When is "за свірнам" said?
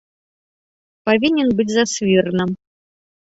1.75-2.57